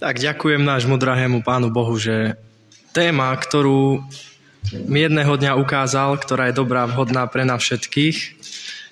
[0.00, 2.32] Tak ďakujem nášmu drahému pánu Bohu, že
[2.96, 4.00] téma, ktorú
[4.88, 8.16] mi jedného dňa ukázal, ktorá je dobrá, vhodná pre nás všetkých,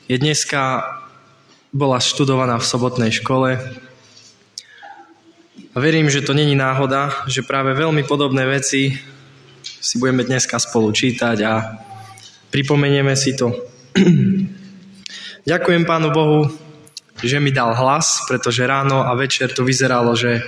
[0.05, 0.85] je dneska
[1.73, 3.57] bola študovaná v sobotnej škole.
[5.73, 8.93] A verím, že to není náhoda, že práve veľmi podobné veci
[9.65, 11.53] si budeme dneska spolu čítať a
[12.53, 13.57] pripomenieme si to.
[15.49, 16.53] Ďakujem Pánu Bohu,
[17.25, 20.45] že mi dal hlas, pretože ráno a večer to vyzeralo, že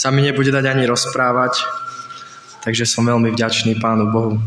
[0.00, 1.60] sa mi nebude dať ani rozprávať,
[2.64, 4.40] takže som veľmi vďačný Pánu Bohu.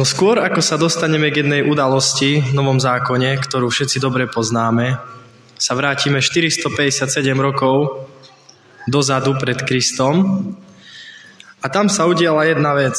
[0.00, 4.96] No skôr, ako sa dostaneme k jednej udalosti v Novom zákone, ktorú všetci dobre poznáme,
[5.60, 6.72] sa vrátime 457
[7.36, 8.08] rokov
[8.88, 10.56] dozadu pred Kristom
[11.60, 12.96] a tam sa udiala jedna vec.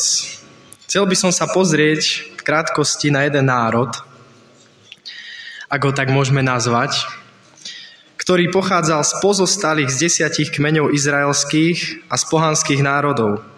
[0.86, 3.90] Chcel by som sa pozrieť v krátkosti na jeden národ,
[5.74, 7.23] ako tak môžeme nazvať,
[8.24, 13.40] ktorý pochádzal z pozostalých z desiatich kmeňov izraelských a z pohanských národov–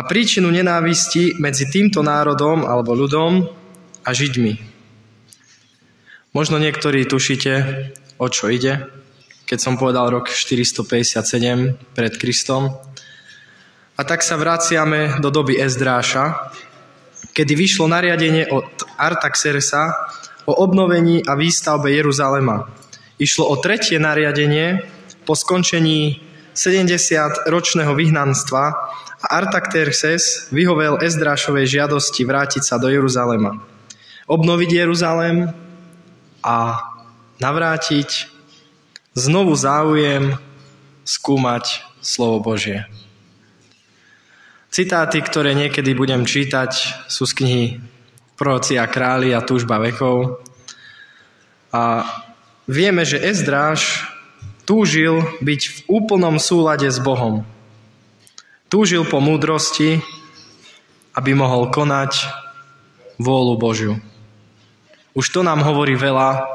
[0.00, 3.52] a príčinu nenávisti medzi týmto národom alebo ľudom
[4.00, 4.56] a Židmi.
[6.32, 7.52] Možno niektorí tušíte,
[8.16, 8.88] o čo ide,
[9.44, 12.80] keď som povedal rok 457 pred Kristom.
[13.98, 16.48] A tak sa vraciame do doby Ezdráša,
[17.36, 19.92] kedy vyšlo nariadenie od Artaxersa
[20.48, 22.72] o obnovení a výstavbe Jeruzalema.
[23.20, 24.80] Išlo o tretie nariadenie
[25.28, 26.24] po skončení
[26.56, 28.64] 70-ročného vyhnanstva
[29.20, 33.60] a Artaxerxes vyhovel Ezdrášovej žiadosti vrátiť sa do Jeruzalema.
[34.24, 35.52] Obnoviť Jeruzalém
[36.40, 36.56] a
[37.44, 38.32] navrátiť
[39.12, 40.40] znovu záujem
[41.04, 42.88] skúmať slovo Božie.
[44.72, 47.64] Citáty, ktoré niekedy budem čítať, sú z knihy
[48.40, 50.40] Proroci a králi a túžba vekov.
[51.76, 52.06] A
[52.70, 54.06] vieme, že Ezdráš
[54.62, 57.42] túžil byť v úplnom súlade s Bohom.
[58.70, 59.98] Túžil po múdrosti,
[61.18, 62.30] aby mohol konať
[63.18, 63.94] vôľu Božiu.
[65.10, 66.46] Už to nám hovorí veľa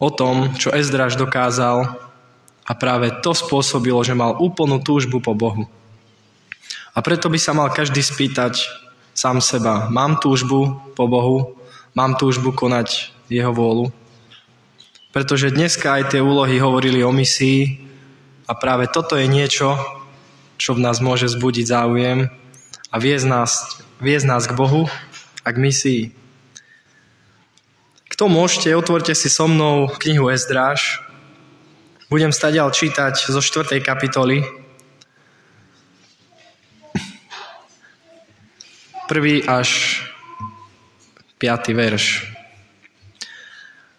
[0.00, 1.92] o tom, čo Ezdraž dokázal
[2.64, 5.68] a práve to spôsobilo, že mal úplnú túžbu po Bohu.
[6.96, 8.64] A preto by sa mal každý spýtať
[9.12, 11.60] sám seba, mám túžbu po Bohu,
[11.92, 14.03] mám túžbu konať Jeho vôľu.
[15.14, 17.78] Pretože dneska aj tie úlohy hovorili o misii
[18.50, 19.78] a práve toto je niečo,
[20.58, 22.26] čo v nás môže zbudiť záujem
[22.90, 24.90] a viesť nás, viesť nás k Bohu
[25.46, 26.02] a k misii.
[28.10, 30.98] Kto môžete, otvorte si so mnou knihu Ezdráž.
[32.10, 33.70] Budem stadiaľ čítať zo 4.
[33.86, 34.42] kapitoly.
[39.06, 40.02] Prvý až
[41.38, 41.70] 5.
[41.70, 42.33] verš.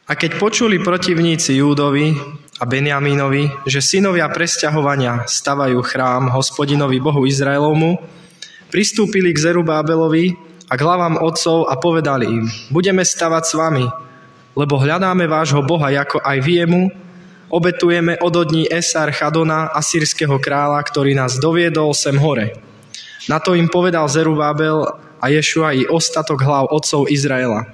[0.06, 2.14] A keď počuli protivníci Júdovi,
[2.56, 8.00] a Benjamínovi, že synovia presťahovania stavajú chrám hospodinovi Bohu Izraelovmu,
[8.72, 10.40] pristúpili k Zerubábelovi
[10.72, 13.86] a k hlavám otcov a povedali im, budeme stavať s vami,
[14.56, 16.88] lebo hľadáme vášho Boha ako aj viemu,
[17.52, 22.56] obetujeme ododní Esar Chadona, asýrskeho kráľa, ktorý nás doviedol sem hore.
[23.28, 27.68] Na to im povedal Zerubábel a Ješua i ostatok hlav otcov Izraela.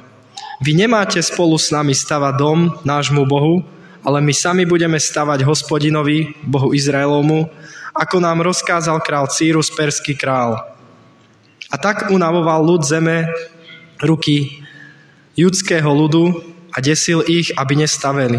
[0.62, 3.66] Vy nemáte spolu s nami stavať dom nášmu Bohu,
[4.06, 7.50] ale my sami budeme stavať hospodinovi, Bohu Izraelovmu,
[7.98, 10.62] ako nám rozkázal král Círus, perský král.
[11.74, 13.26] A tak unavoval ľud zeme
[14.06, 14.62] ruky
[15.34, 16.30] judského ľudu
[16.70, 18.38] a desil ich, aby nestaveli.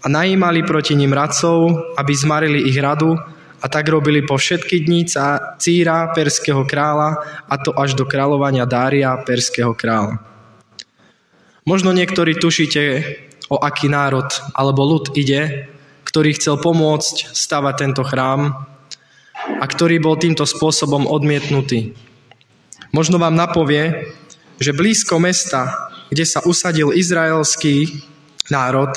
[0.00, 3.20] A najímali proti ním radcov, aby zmarili ich radu,
[3.60, 5.04] a tak robili po všetky dní
[5.60, 10.30] Círa, perského kráľa, a to až do kráľovania Dária, perského kráľa.
[11.68, 12.82] Možno niektorí tušíte,
[13.50, 15.68] o aký národ alebo ľud ide,
[16.06, 18.66] ktorý chcel pomôcť stavať tento chrám
[19.60, 21.92] a ktorý bol týmto spôsobom odmietnutý.
[22.90, 24.14] Možno vám napovie,
[24.58, 28.02] že blízko mesta, kde sa usadil izraelský
[28.50, 28.90] národ,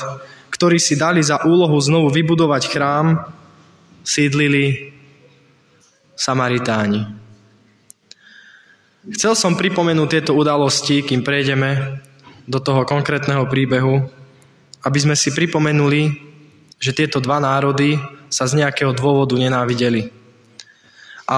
[0.50, 3.08] ktorí si dali za úlohu znovu vybudovať chrám,
[4.02, 4.94] sídlili
[6.14, 7.10] Samaritáni.
[9.18, 12.00] Chcel som pripomenúť tieto udalosti, kým prejdeme
[12.44, 14.04] do toho konkrétneho príbehu,
[14.84, 16.12] aby sme si pripomenuli,
[16.80, 17.96] že tieto dva národy
[18.28, 20.12] sa z nejakého dôvodu nenávideli.
[21.30, 21.38] A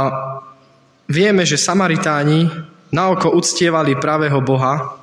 [1.05, 2.49] vieme, že Samaritáni
[2.89, 4.97] na oko uctievali pravého Boha,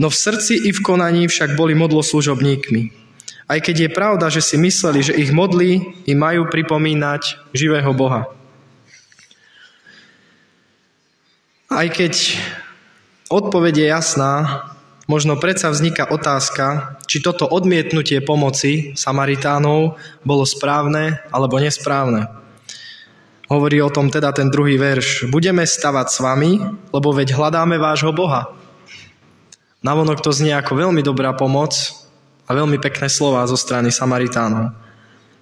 [0.00, 2.82] no v srdci i v konaní však boli modloslužobníkmi.
[3.46, 8.26] Aj keď je pravda, že si mysleli, že ich modlí im majú pripomínať živého Boha.
[11.68, 12.40] Aj keď
[13.28, 14.32] odpoveď je jasná,
[15.12, 22.32] možno predsa vzniká otázka, či toto odmietnutie pomoci Samaritánov bolo správne alebo nesprávne.
[23.52, 25.28] Hovorí o tom teda ten druhý verš.
[25.28, 26.56] Budeme stavať s vami,
[26.88, 28.56] lebo veď hľadáme vášho Boha.
[29.84, 31.76] Navonok to znie ako veľmi dobrá pomoc
[32.48, 34.72] a veľmi pekné slova zo strany Samaritánov.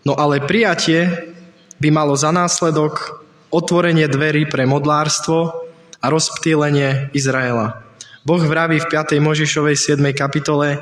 [0.02, 1.30] No ale prijatie
[1.78, 3.22] by malo za následok
[3.54, 5.70] otvorenie dverí pre modlárstvo
[6.02, 7.89] a rozptýlenie Izraela.
[8.20, 9.16] Boh vraví v 5.
[9.16, 9.96] Možišovej 7.
[10.12, 10.76] kapitole,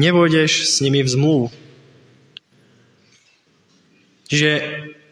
[0.00, 1.46] nevôjdeš s nimi v zmluvu.
[4.32, 4.50] Čiže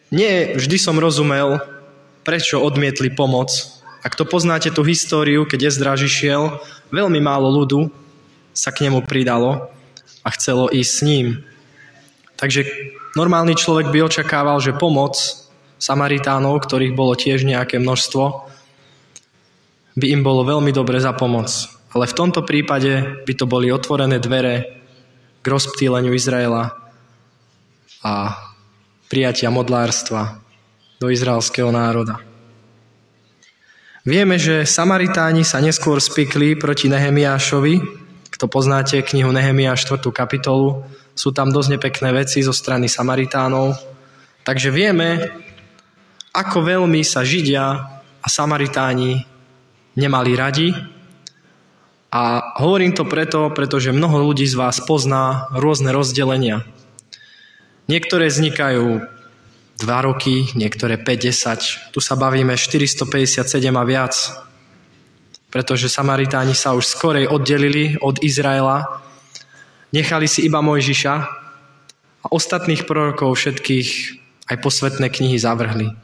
[0.08, 1.60] nie vždy som rozumel,
[2.24, 3.52] prečo odmietli pomoc.
[4.00, 7.92] Ak to poznáte tú históriu, keď Ezdraž išiel, veľmi málo ľudu
[8.56, 9.68] sa k nemu pridalo
[10.24, 11.26] a chcelo ísť s ním.
[12.40, 12.64] Takže
[13.20, 15.20] normálny človek by očakával, že pomoc
[15.76, 18.48] Samaritánov, ktorých bolo tiež nejaké množstvo,
[19.96, 21.48] by im bolo veľmi dobre za pomoc.
[21.96, 24.76] Ale v tomto prípade by to boli otvorené dvere
[25.40, 26.76] k rozptýleniu Izraela
[28.04, 28.14] a
[29.08, 30.44] prijatia modlárstva
[31.00, 32.20] do izraelského národa.
[34.06, 37.74] Vieme, že Samaritáni sa neskôr spikli proti Nehemiášovi.
[38.30, 40.12] Kto poznáte knihu Nehemiáš 4.
[40.12, 40.84] kapitolu,
[41.16, 43.74] sú tam dosť nepekné veci zo strany Samaritánov.
[44.44, 45.32] Takže vieme,
[46.30, 47.66] ako veľmi sa Židia
[48.20, 49.35] a Samaritáni
[49.96, 50.68] nemali radi.
[52.12, 56.64] A hovorím to preto, pretože mnoho ľudí z vás pozná rôzne rozdelenia
[57.86, 58.98] Niektoré vznikajú
[59.78, 61.94] 2 roky, niektoré 50.
[61.94, 64.14] Tu sa bavíme 457 a viac.
[65.54, 69.06] Pretože Samaritáni sa už skorej oddelili od Izraela,
[69.94, 73.88] nechali si iba Mojžiša a ostatných prorokov všetkých
[74.50, 75.94] aj posvetné knihy zavrhli.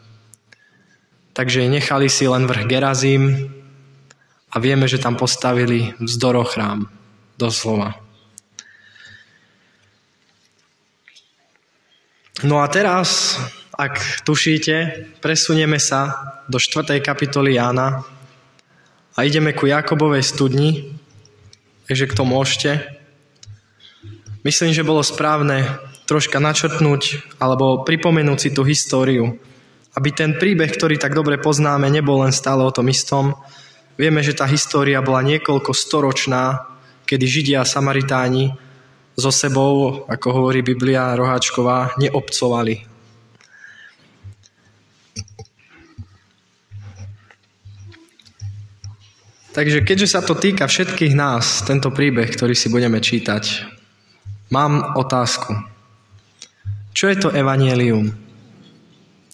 [1.34, 3.50] Takže nechali si len vrch Gerazím
[4.52, 6.84] a vieme, že tam postavili vzdorochrám,
[7.40, 7.96] doslova.
[12.44, 13.38] No a teraz,
[13.72, 17.00] ak tušíte, presunieme sa do 4.
[17.00, 18.04] kapitoly Jána
[19.16, 20.92] a ideme ku Jakobovej studni,
[21.88, 22.82] takže k tomu môžete.
[24.42, 25.64] Myslím, že bolo správne
[26.10, 29.38] troška načrtnúť alebo pripomenúť si tú históriu,
[29.94, 33.38] aby ten príbeh, ktorý tak dobre poznáme, nebol len stále o tom istom.
[34.00, 36.64] Vieme, že tá história bola niekoľko storočná,
[37.04, 38.56] kedy Židia a Samaritáni
[39.12, 42.88] so sebou, ako hovorí Biblia Roháčková, neobcovali.
[49.52, 53.68] Takže keďže sa to týka všetkých nás, tento príbeh, ktorý si budeme čítať,
[54.48, 55.52] mám otázku.
[56.96, 58.16] Čo je to evanielium?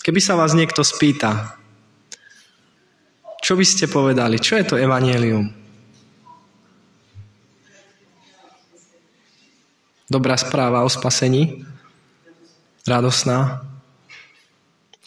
[0.02, 1.57] Keby sa vás niekto spýta,
[3.38, 4.42] čo by ste povedali?
[4.42, 5.48] Čo je to evanielium?
[10.08, 11.64] Dobrá správa o spasení.
[12.88, 13.60] Radosná.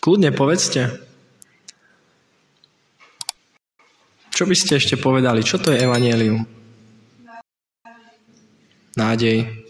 [0.01, 0.89] Kľudne povedzte.
[4.33, 5.45] Čo by ste ešte povedali?
[5.45, 6.45] Čo to je evanielium?
[8.97, 9.60] Nádej.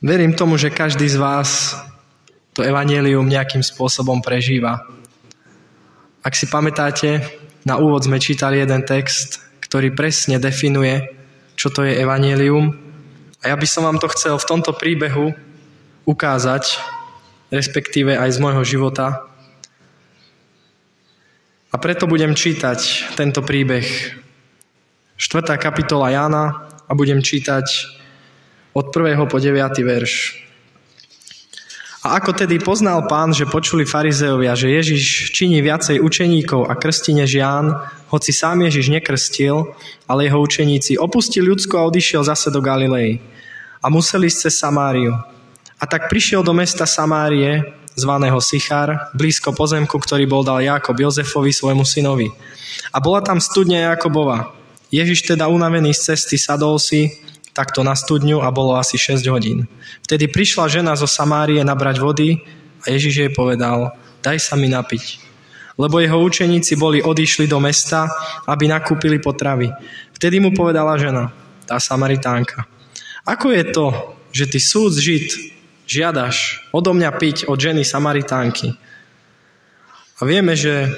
[0.00, 1.76] Verím tomu, že každý z vás
[2.56, 4.80] to evanielium nejakým spôsobom prežíva.
[6.24, 7.20] Ak si pamätáte,
[7.68, 11.04] na úvod sme čítali jeden text, ktorý presne definuje,
[11.52, 12.72] čo to je evanielium.
[13.44, 15.36] A ja by som vám to chcel v tomto príbehu
[16.08, 16.80] ukázať,
[17.52, 19.28] respektíve aj z môjho života.
[21.68, 23.84] A preto budem čítať tento príbeh
[25.20, 25.60] 4.
[25.60, 27.99] kapitola Jána a budem čítať
[28.72, 29.18] od 1.
[29.26, 29.58] po 9.
[29.82, 30.46] verš.
[32.00, 37.12] A ako tedy poznal pán, že počuli farizeovia, že Ježiš činí viacej učeníkov a krsti
[37.12, 37.76] než Ján,
[38.08, 39.76] hoci sám Ježiš nekrstil,
[40.08, 43.20] ale jeho učeníci, opustil ľudsko a odišiel zase do Galilei.
[43.84, 45.12] A museli ísť cez Samáriu.
[45.76, 47.68] A tak prišiel do mesta Samárie,
[48.00, 52.32] zvaného Sichar, blízko pozemku, ktorý bol dal Jakob Jozefovi, svojmu synovi.
[52.96, 54.56] A bola tam studňa Jakobova.
[54.88, 57.12] Ježiš teda unavený z cesty sadol si
[57.60, 59.68] takto na studňu a bolo asi 6 hodín.
[60.08, 62.40] Vtedy prišla žena zo Samárie nabrať vody
[62.80, 63.92] a Ježiš jej povedal,
[64.24, 65.20] daj sa mi napiť.
[65.76, 68.08] Lebo jeho učeníci boli odišli do mesta,
[68.48, 69.68] aby nakúpili potravy.
[70.16, 71.28] Vtedy mu povedala žena,
[71.68, 72.64] tá Samaritánka,
[73.28, 73.86] ako je to,
[74.32, 75.28] že ty súd žid
[75.84, 78.72] žiadaš odo mňa piť od ženy Samaritánky?
[80.18, 80.88] A vieme, že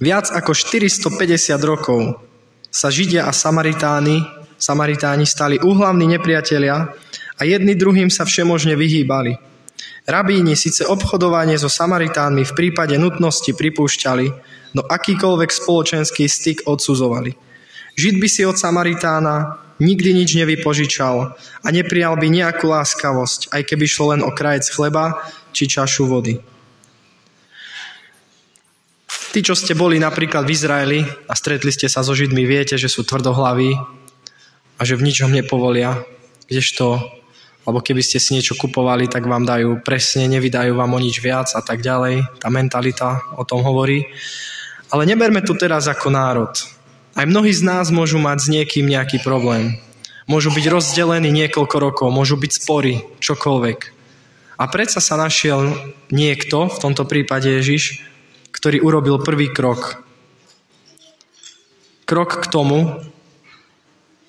[0.00, 2.20] viac ako 450 rokov
[2.68, 6.90] sa Židia a Samaritáni Samaritáni stali úhlavní nepriatelia
[7.38, 9.38] a jedni druhým sa všemožne vyhýbali.
[10.08, 14.26] Rabíni síce obchodovanie so Samaritánmi v prípade nutnosti pripúšťali,
[14.74, 17.36] no akýkoľvek spoločenský styk odsudzovali.
[17.94, 23.84] Žid by si od Samaritána nikdy nič nevypožičal a neprijal by nejakú láskavosť, aj keby
[23.86, 25.22] šlo len o krajec chleba
[25.54, 26.40] či čašu vody.
[29.28, 32.88] Tí, čo ste boli napríklad v Izraeli a stretli ste sa so Židmi, viete, že
[32.88, 33.97] sú tvrdohlaví
[34.78, 36.06] a že v ničom nepovolia,
[36.46, 37.02] kdežto,
[37.68, 41.52] alebo keby ste si niečo kupovali, tak vám dajú presne, nevydajú vám o nič viac
[41.52, 42.40] a tak ďalej.
[42.40, 44.08] Tá mentalita o tom hovorí.
[44.88, 46.54] Ale neberme tu teraz ako národ.
[47.12, 49.76] Aj mnohí z nás môžu mať s niekým nejaký problém.
[50.24, 53.78] Môžu byť rozdelení niekoľko rokov, môžu byť spory, čokoľvek.
[54.56, 55.76] A predsa sa našiel
[56.08, 58.00] niekto, v tomto prípade Ježiš,
[58.48, 60.00] ktorý urobil prvý krok.
[62.08, 63.04] Krok k tomu,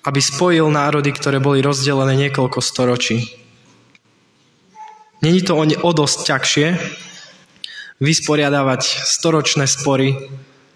[0.00, 3.36] aby spojil národy, ktoré boli rozdelené niekoľko storočí.
[5.20, 6.66] Není to o dosť ťažšie
[8.00, 10.16] vysporiadavať storočné spory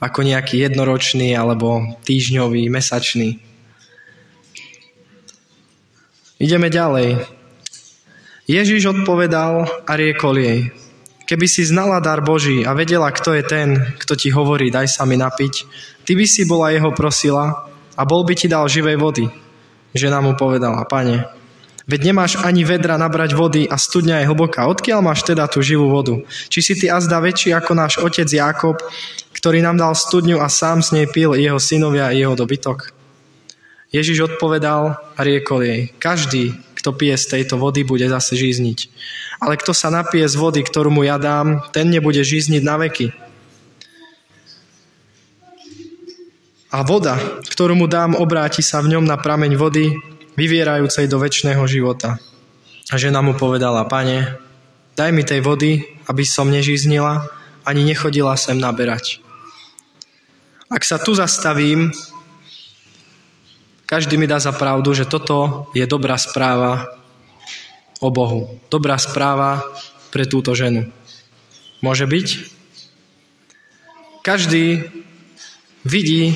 [0.04, 3.40] ako nejaký jednoročný alebo týždňový, mesačný.
[6.36, 7.24] Ideme ďalej.
[8.44, 10.58] Ježiš odpovedal a riekol jej,
[11.24, 15.08] keby si znala dar Boží a vedela, kto je ten, kto ti hovorí, daj sa
[15.08, 15.64] mi napiť,
[16.04, 19.26] ty by si bola jeho prosila a bol by ti dal živej vody.
[19.94, 21.26] Žena mu povedala, pane,
[21.86, 24.66] veď nemáš ani vedra nabrať vody a studňa je hlboká.
[24.66, 26.18] Odkiaľ máš teda tú živú vodu?
[26.50, 28.82] Či si ty azda väčší ako náš otec Jakob,
[29.34, 32.90] ktorý nám dal studňu a sám z nej pil jeho synovia a jeho dobytok?
[33.94, 38.90] Ježiš odpovedal a riekol jej, každý, kto pije z tejto vody, bude zase žízniť.
[39.38, 43.23] Ale kto sa napije z vody, ktorú mu ja dám, ten nebude žízniť na veky.
[46.74, 47.14] A voda,
[47.46, 49.94] ktorú mu dám, obráti sa v ňom na prameň vody,
[50.34, 52.18] vyvierajúcej do väčšného života.
[52.90, 54.34] A žena mu povedala, pane,
[54.98, 57.30] daj mi tej vody, aby som nežíznila,
[57.62, 59.22] ani nechodila sem naberať.
[60.66, 61.94] Ak sa tu zastavím,
[63.86, 66.90] každý mi dá za pravdu, že toto je dobrá správa
[68.02, 68.58] o Bohu.
[68.66, 69.62] Dobrá správa
[70.10, 70.90] pre túto ženu.
[71.78, 72.28] Môže byť?
[74.26, 74.90] Každý
[75.86, 76.34] vidí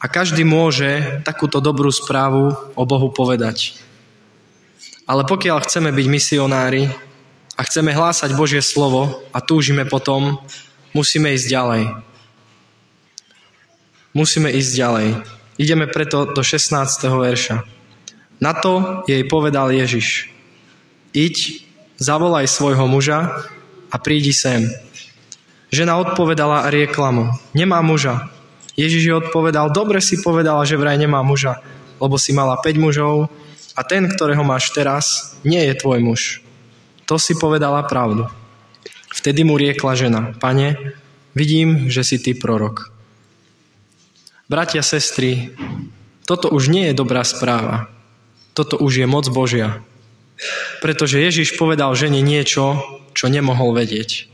[0.00, 3.76] a každý môže takúto dobrú správu o Bohu povedať.
[5.04, 6.88] Ale pokiaľ chceme byť misionári
[7.54, 10.40] a chceme hlásať Božie slovo a túžime potom,
[10.96, 11.82] musíme ísť ďalej.
[14.16, 15.08] Musíme ísť ďalej.
[15.60, 16.72] Ideme preto do 16.
[17.04, 17.62] verša.
[18.40, 20.32] Na to jej povedal Ježiš.
[21.12, 21.60] Iď,
[22.00, 23.44] zavolaj svojho muža
[23.92, 24.64] a prídi sem.
[25.68, 28.32] Žena odpovedala a riekla mu, nemá muža.
[28.80, 31.60] Ježiš jej odpovedal, dobre si povedala, že vraj nemá muža,
[32.00, 33.28] lebo si mala 5 mužov
[33.76, 36.20] a ten, ktorého máš teraz, nie je tvoj muž.
[37.04, 38.24] To si povedala pravdu.
[39.12, 40.96] Vtedy mu riekla žena, pane,
[41.36, 42.88] vidím, že si ty prorok.
[44.48, 45.52] Bratia, sestry,
[46.24, 47.90] toto už nie je dobrá správa.
[48.54, 49.82] Toto už je moc Božia.
[50.80, 52.80] Pretože Ježiš povedal žene niečo,
[53.12, 54.30] čo nemohol vedieť.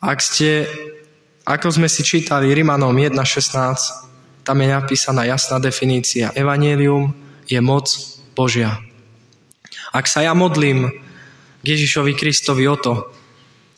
[0.00, 0.64] Ak ste,
[1.50, 6.30] ako sme si čítali Rimanom 1.16, tam je napísaná jasná definícia.
[6.38, 7.10] Evangelium
[7.50, 7.90] je moc
[8.38, 8.78] Božia.
[9.90, 10.94] Ak sa ja modlím
[11.60, 13.10] k Ježišovi Kristovi o to,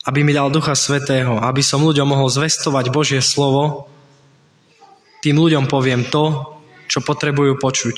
[0.05, 3.89] aby mi dal Ducha Svetého, aby som ľuďom mohol zvestovať Božie slovo,
[5.25, 6.53] tým ľuďom poviem to,
[6.85, 7.97] čo potrebujú počuť.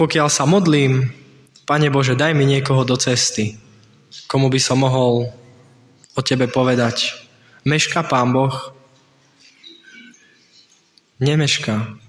[0.00, 1.12] Pokiaľ sa modlím,
[1.68, 3.69] Pane Bože, daj mi niekoho do cesty,
[4.26, 5.30] komu by som mohol
[6.14, 7.16] o Tebe povedať.
[7.64, 8.52] Meška Pán Boh?
[11.20, 12.00] Nemeška.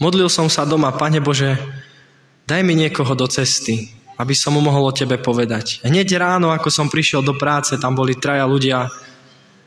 [0.00, 1.60] Modlil som sa doma, Pane Bože,
[2.48, 5.84] daj mi niekoho do cesty, aby som mu mohol o tebe povedať.
[5.84, 8.88] Hneď ráno, ako som prišiel do práce, tam boli traja ľudia,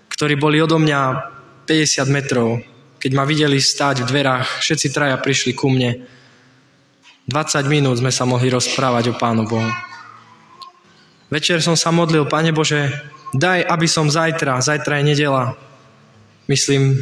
[0.10, 1.00] ktorí boli odo mňa
[1.70, 2.58] 50 metrov.
[2.98, 6.02] Keď ma videli stáť v dverách, všetci traja prišli ku mne.
[7.30, 9.70] 20 minút sme sa mohli rozprávať o Pánu Bohu.
[11.28, 12.88] Večer som sa modlil, Pane Bože,
[13.36, 15.60] daj, aby som zajtra, zajtra je nedela,
[16.48, 16.96] myslím,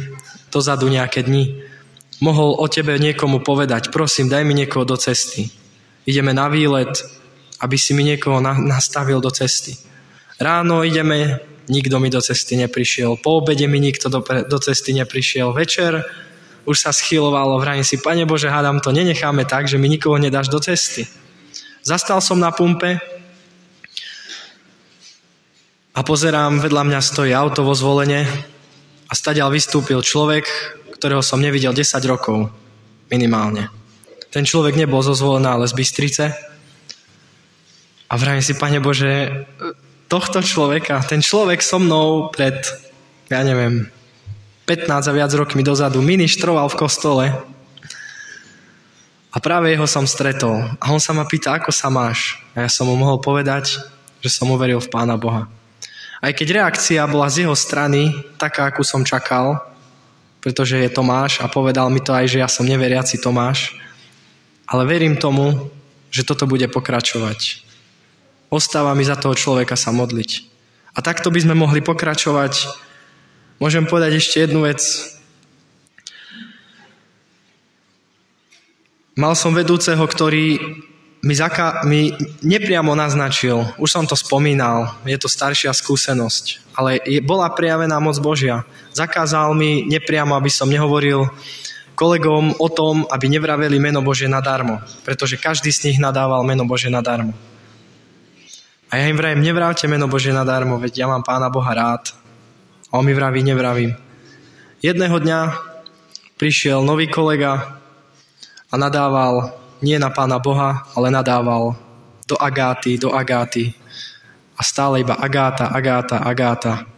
[0.50, 1.62] dozadu nejaké dni,
[2.18, 5.46] mohol o Tebe niekomu povedať, prosím, daj mi niekoho do cesty.
[6.06, 6.90] Ideme na výlet,
[7.62, 9.78] aby si mi niekoho na, nastavil do cesty.
[10.42, 11.38] Ráno ideme,
[11.70, 13.22] nikto mi do cesty neprišiel.
[13.22, 15.54] Po obede mi nikto do, do cesty neprišiel.
[15.54, 16.02] Večer
[16.66, 20.50] už sa schylovalo, vrajím si, Pane Bože, hádam to, nenecháme tak, že mi nikoho nedáš
[20.50, 21.06] do cesty.
[21.86, 22.98] Zastal som na pumpe
[25.96, 28.28] a pozerám, vedľa mňa stojí auto vo zvolenie
[29.08, 30.44] a stadiaľ vystúpil človek,
[31.00, 32.52] ktorého som nevidel 10 rokov
[33.08, 33.72] minimálne.
[34.28, 36.24] Ten človek nebol zo Zvolena, ale z Bystrice.
[38.12, 39.48] A vrajím si, Pane Bože,
[40.12, 42.60] tohto človeka, ten človek so mnou pred,
[43.32, 43.88] ja neviem,
[44.68, 47.24] 15 a viac rokmi dozadu ministroval v kostole
[49.32, 50.60] a práve jeho som stretol.
[50.76, 52.36] A on sa ma pýta, ako sa máš?
[52.52, 53.78] A ja som mu mohol povedať,
[54.20, 55.48] že som uveril v Pána Boha.
[56.20, 59.60] Aj keď reakcia bola z jeho strany taká, akú som čakal,
[60.40, 63.76] pretože je Tomáš a povedal mi to aj, že ja som neveriaci Tomáš,
[64.64, 65.70] ale verím tomu,
[66.08, 67.66] že toto bude pokračovať.
[68.48, 70.54] Ostáva mi za toho človeka sa modliť.
[70.96, 72.86] A takto by sme mohli pokračovať
[73.56, 74.84] Môžem povedať ešte jednu vec.
[79.16, 80.60] Mal som vedúceho, ktorý
[81.26, 82.14] mi, zaka- mi
[82.46, 88.14] nepriamo naznačil, už som to spomínal, je to staršia skúsenosť, ale je, bola prijavená moc
[88.22, 88.62] Božia.
[88.94, 91.26] Zakázal mi nepriamo, aby som nehovoril
[91.98, 96.86] kolegom o tom, aby nevraveli meno Bože nadarmo, pretože každý z nich nadával meno Bože
[96.86, 97.34] nadarmo.
[98.86, 102.14] A ja im vrajem, nevravte meno Bože nadarmo, veď ja mám Pána Boha rád
[102.94, 103.98] a on mi vraví, nevravím.
[104.78, 105.40] Jedného dňa
[106.38, 107.82] prišiel nový kolega
[108.70, 111.76] a nadával nie na pána Boha, ale nadával
[112.26, 113.72] do Agáty, do Agáty.
[114.56, 116.88] A stále iba Agáta, Agáta, Agáta.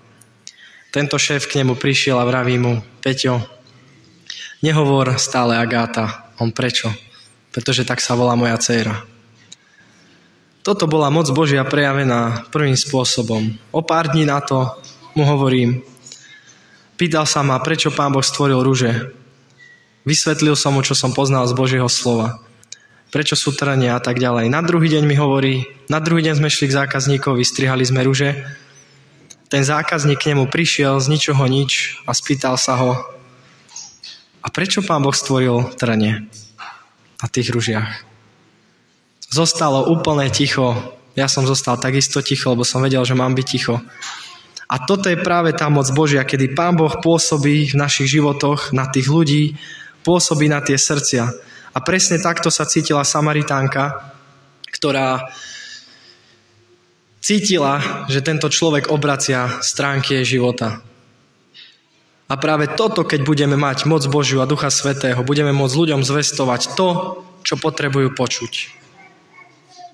[0.89, 3.45] Tento šéf k nemu prišiel a vraví mu, Peťo,
[4.65, 6.33] nehovor stále Agáta.
[6.39, 6.89] On prečo?
[7.51, 9.03] Pretože tak sa volá moja dcéra.
[10.63, 13.57] Toto bola moc Božia prejavená prvým spôsobom.
[13.73, 14.69] O pár dní na to
[15.17, 15.81] mu hovorím,
[16.95, 19.13] pýtal sa ma, prečo pán Boh stvoril rúže.
[20.05, 22.48] Vysvetlil som mu, čo som poznal z Božieho slova.
[23.09, 24.53] Prečo sú trania a tak ďalej.
[24.53, 28.37] Na druhý deň mi hovorí, na druhý deň sme šli k zákazníkovi, strihali sme rúže.
[29.49, 32.93] Ten zákazník k nemu prišiel z ničoho nič a spýtal sa ho,
[34.39, 36.25] a prečo pán Boh stvoril trnie
[37.19, 38.07] na tých ružiach?
[39.29, 40.73] Zostalo úplne ticho.
[41.19, 43.83] Ja som zostal takisto ticho, lebo som vedel, že mám byť ticho.
[44.73, 48.89] A toto je práve tá moc Božia, kedy Pán Boh pôsobí v našich životoch na
[48.89, 49.61] tých ľudí,
[50.01, 51.29] pôsobí na tie srdcia.
[51.73, 54.15] A presne takto sa cítila Samaritánka,
[54.73, 55.29] ktorá
[57.21, 60.81] cítila, že tento človek obracia stránky jej života.
[62.29, 66.77] A práve toto, keď budeme mať moc Božiu a Ducha Svetého, budeme môcť ľuďom zvestovať
[66.77, 66.89] to,
[67.41, 68.53] čo potrebujú počuť.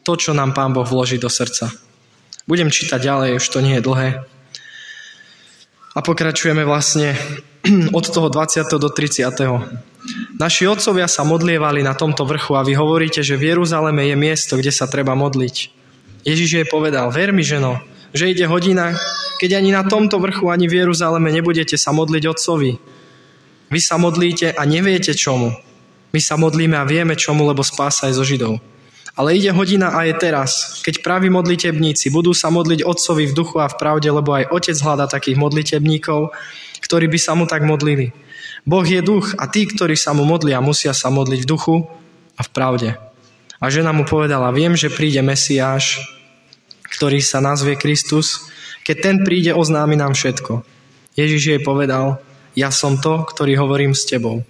[0.03, 1.71] To, čo nám Pán Boh vloží do srdca.
[2.45, 4.09] Budem čítať ďalej, už to nie je dlhé.
[5.95, 7.15] A pokračujeme vlastne
[7.99, 8.67] od toho 20.
[8.83, 9.94] do 30.
[10.37, 14.61] Naši otcovia sa modlievali na tomto vrchu a vy hovoríte, že v Jeruzaleme je miesto,
[14.61, 15.57] kde sa treba modliť.
[16.25, 17.81] Ježiš jej povedal, ver mi, ženo,
[18.13, 18.97] že ide hodina,
[19.41, 22.73] keď ani na tomto vrchu, ani v Jeruzaleme nebudete sa modliť otcovi.
[23.73, 25.57] Vy sa modlíte a neviete čomu.
[26.15, 28.63] My sa modlíme a vieme čomu, lebo spása je zo Židov.
[29.15, 33.63] Ale ide hodina a je teraz, keď praví modlitebníci budú sa modliť Otcovi v duchu
[33.63, 36.35] a v pravde, lebo aj Otec hľada takých modlitebníkov,
[36.83, 38.11] ktorí by sa mu tak modlili.
[38.65, 41.77] Boh je duch a tí, ktorí sa mu modlia, musia sa modliť v duchu
[42.37, 42.91] a v pravde.
[43.61, 46.01] A žena mu povedala, viem, že príde Mesiáš,
[46.89, 48.49] ktorý sa nazvie Kristus,
[48.85, 50.65] keď ten príde, oznámi nám všetko.
[51.17, 52.21] Ježiš jej povedal,
[52.57, 54.45] ja som to, ktorý hovorím s tebou.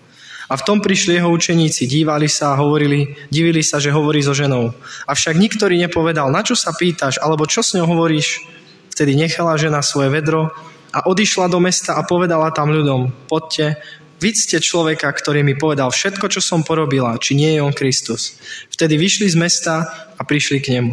[0.45, 4.37] A v tom prišli jeho učeníci, dívali sa a hovorili, divili sa, že hovorí so
[4.37, 4.77] ženou.
[5.09, 8.45] Avšak niktorý nepovedal, na čo sa pýtaš, alebo čo s ňou hovoríš.
[8.93, 10.53] Vtedy nechala žena svoje vedro
[10.93, 13.81] a odišla do mesta a povedala tam ľuďom, poďte,
[14.25, 18.41] Vidzte človeka, ktorý mi povedal všetko, čo som porobila, či nie je on Kristus.
[18.73, 19.85] Vtedy vyšli z mesta
[20.17, 20.93] a prišli k nemu.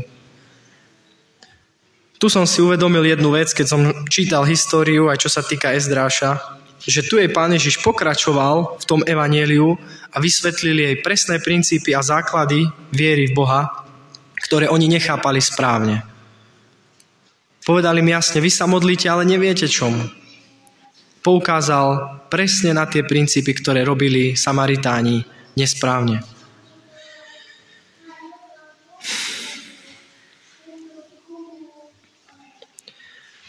[2.19, 6.59] Tu som si uvedomil jednu vec, keď som čítal históriu, aj čo sa týka Ezdráša,
[6.83, 9.79] že tu jej pán Ježiš pokračoval v tom evanieliu
[10.11, 13.87] a vysvetlil jej presné princípy a základy viery v Boha,
[14.43, 16.03] ktoré oni nechápali správne.
[17.63, 20.20] Povedali mi jasne, vy sa modlíte, ale neviete čomu.
[21.21, 25.21] Poukázal presne na tie princípy, ktoré robili Samaritáni
[25.53, 26.25] nesprávne.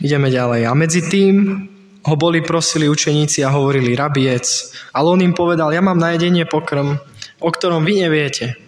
[0.02, 0.66] Ideme ďalej.
[0.66, 1.34] A medzi tým
[2.02, 4.44] ho boli prosili učeníci a hovorili, rabiec.
[4.90, 6.98] Ale on im povedal, ja mám na jedenie pokrm,
[7.38, 8.58] o ktorom vy neviete.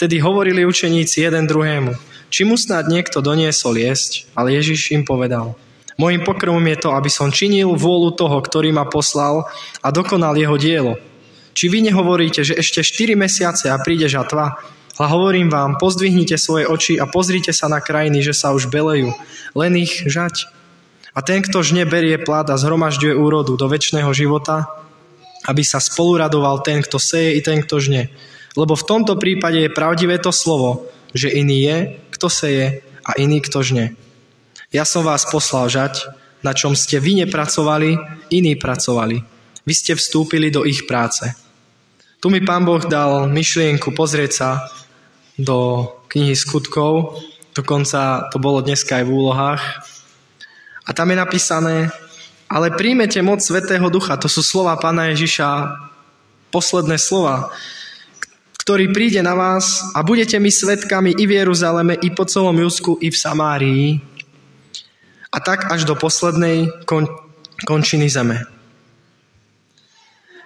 [0.00, 1.92] Vtedy hovorili učeníci jeden druhému,
[2.32, 5.60] či mu snad niekto doniesol jesť, ale Ježiš im povedal,
[6.00, 9.44] Mojím pokrmom je to, aby som činil vôľu toho, ktorý ma poslal
[9.84, 10.96] a dokonal jeho dielo.
[11.52, 14.64] Či vy nehovoríte, že ešte 4 mesiace a príde žatva?
[14.96, 19.12] Ale hovorím vám, pozdvihnite svoje oči a pozrite sa na krajiny, že sa už belejú,
[19.52, 20.48] len ich žať.
[21.12, 24.72] A ten, kto žne, berie plát a zhromažďuje úrodu do väčšného života,
[25.52, 28.08] aby sa spoluradoval ten, kto seje i ten, kto žne.
[28.56, 31.76] Lebo v tomto prípade je pravdivé to slovo, že iný je,
[32.16, 33.92] kto seje a iný, kto žne.
[34.70, 36.06] Ja som vás poslal žať,
[36.46, 37.98] na čom ste vy nepracovali,
[38.30, 39.18] iní pracovali.
[39.66, 41.26] Vy ste vstúpili do ich práce.
[42.22, 44.70] Tu mi pán Boh dal myšlienku pozrieť sa
[45.34, 47.18] do knihy skutkov,
[47.50, 49.62] dokonca to bolo dneska aj v úlohách.
[50.86, 51.76] A tam je napísané,
[52.46, 54.22] ale príjmete moc Svetého Ducha.
[54.22, 55.66] To sú slova pána Ježiša,
[56.54, 57.50] posledné slova,
[58.62, 63.02] ktorý príde na vás a budete mi svetkami i v Jeruzaleme, i po celom Jusku,
[63.02, 64.09] i v Samárii.
[65.30, 67.10] A tak až do poslednej kon-
[67.62, 68.44] končiny zeme.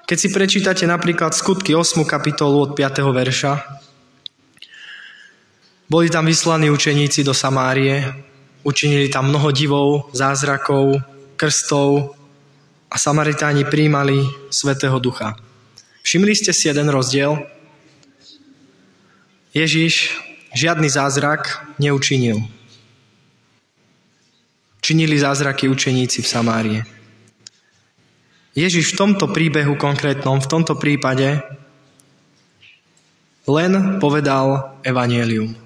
[0.05, 2.05] Keď si prečítate napríklad skutky 8.
[2.05, 3.01] kapitolu od 5.
[3.09, 3.53] verša,
[5.88, 8.12] boli tam vyslaní učeníci do Samárie,
[8.64, 11.01] učinili tam mnoho divov, zázrakov,
[11.37, 12.16] krstov
[12.92, 15.37] a Samaritáni príjmali Svetého Ducha.
[16.05, 17.40] Všimli ste si jeden rozdiel?
[19.57, 20.12] Ježiš
[20.53, 22.44] žiadny zázrak neučinil.
[24.85, 26.81] Činili zázraky učeníci v Samárie.
[28.53, 31.40] Ježiš v tomto príbehu konkrétnom, v tomto prípade
[33.49, 35.57] len povedal evanielium.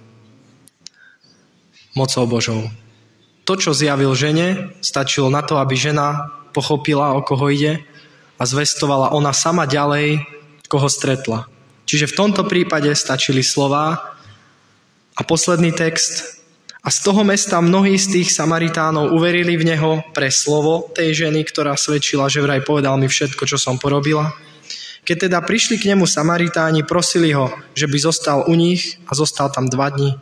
[1.98, 2.62] Mocou Božou.
[3.42, 7.82] To, čo zjavil žene, stačilo na to, aby žena pochopila, o koho ide
[8.38, 10.22] a zvestovala ona sama ďalej,
[10.70, 11.50] koho stretla.
[11.90, 14.14] Čiže v tomto prípade stačili slova
[15.18, 16.37] a posledný text.
[16.82, 21.42] A z toho mesta mnohí z tých Samaritánov uverili v neho pre slovo tej ženy,
[21.42, 24.30] ktorá svedčila, že vraj povedal mi všetko, čo som porobila.
[25.02, 29.48] Keď teda prišli k nemu Samaritáni, prosili ho, že by zostal u nich a zostal
[29.50, 30.14] tam dva dní.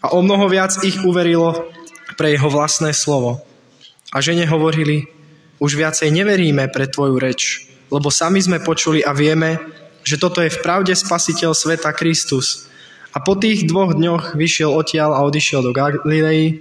[0.00, 1.68] A o mnoho viac ich uverilo
[2.14, 3.42] pre jeho vlastné slovo.
[4.14, 5.10] A žene hovorili,
[5.58, 9.58] už viacej neveríme pre tvoju reč, lebo sami sme počuli a vieme,
[10.06, 12.70] že toto je v pravde spasiteľ sveta Kristus.
[13.16, 16.60] A po tých dvoch dňoch vyšiel odtiaľ a odišiel do Galilei,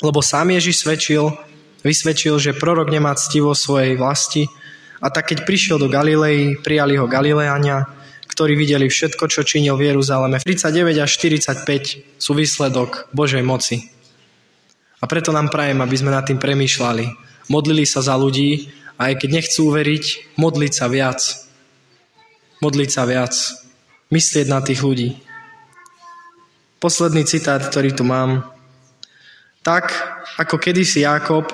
[0.00, 1.36] lebo sám Ježiš svedčil,
[1.84, 4.48] vysvedčil, že prorok nemá ctivo svojej vlasti,
[5.04, 7.92] a tak keď prišiel do Galilei, prijali ho Galileania,
[8.24, 10.40] ktorí videli všetko, čo činil v Jeruzaleme.
[10.40, 11.68] 39 až 45
[12.16, 13.92] sú výsledok Božej moci.
[15.02, 17.04] A preto nám prajem, aby sme nad tým premýšľali.
[17.52, 21.20] Modlili sa za ľudí a aj keď nechcú uveriť, modliť sa viac.
[22.64, 23.34] Modliť sa viac.
[24.08, 25.31] Myslieť na tých ľudí.
[26.82, 28.42] Posledný citát, ktorý tu mám.
[29.62, 29.94] Tak,
[30.34, 31.46] ako kedysi Jákob,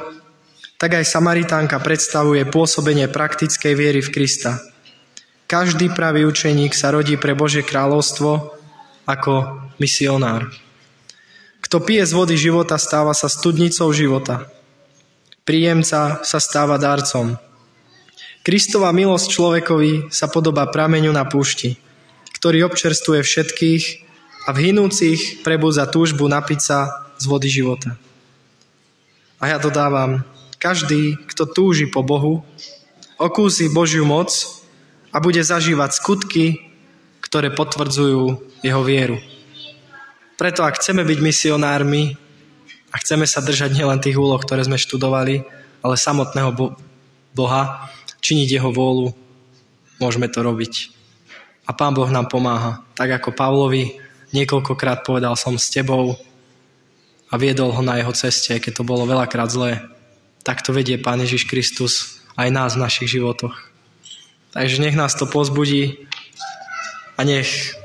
[0.80, 4.56] tak aj Samaritánka predstavuje pôsobenie praktickej viery v Krista.
[5.44, 8.56] Každý pravý učeník sa rodí pre Božie kráľovstvo
[9.04, 10.48] ako misionár.
[11.60, 14.48] Kto pije z vody života, stáva sa studnicou života.
[15.44, 17.36] Príjemca sa stáva darcom.
[18.48, 21.76] Kristová milosť človekovi sa podobá prameňu na púšti,
[22.32, 24.07] ktorý občerstvuje všetkých
[24.48, 28.00] a v hinúcich prebudza túžbu napiť sa z vody života.
[29.36, 30.24] A ja dodávam,
[30.56, 32.40] každý, kto túži po Bohu,
[33.20, 34.32] okúsi Božiu moc
[35.12, 36.64] a bude zažívať skutky,
[37.20, 39.20] ktoré potvrdzujú jeho vieru.
[40.40, 42.16] Preto ak chceme byť misionármi
[42.88, 45.44] a chceme sa držať nielen tých úloh, ktoré sme študovali,
[45.84, 46.56] ale samotného
[47.36, 47.92] Boha,
[48.24, 49.12] činiť Jeho vôľu,
[50.00, 50.94] môžeme to robiť.
[51.68, 52.80] A Pán Boh nám pomáha.
[52.96, 56.16] Tak ako Pavlovi niekoľkokrát povedal som s tebou
[57.28, 59.84] a viedol ho na jeho ceste, keď to bolo veľakrát zlé.
[60.44, 63.68] Tak to vedie Pán Ježiš Kristus aj nás v našich životoch.
[64.54, 66.08] Takže nech nás to pozbudí
[67.18, 67.76] a nech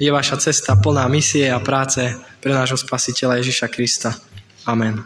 [0.00, 2.00] je vaša cesta plná misie a práce
[2.40, 4.16] pre nášho spasiteľa Ježiša Krista.
[4.64, 5.04] Amen.